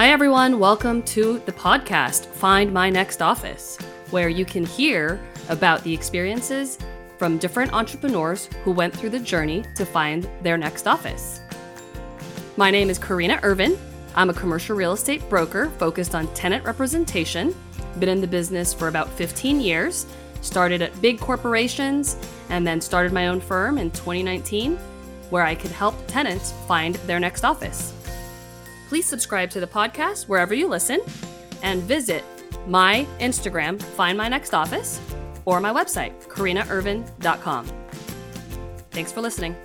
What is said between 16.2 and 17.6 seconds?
tenant representation.